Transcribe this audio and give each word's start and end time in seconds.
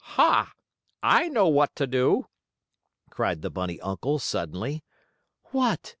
"Ha! 0.17 0.51
I 1.03 1.29
know 1.29 1.47
what 1.47 1.75
to 1.75 1.85
do!" 1.85 2.25
cried 3.11 3.43
the 3.43 3.51
bunny 3.51 3.79
uncle, 3.81 4.17
suddenly. 4.17 4.83
"What?" 5.51 5.89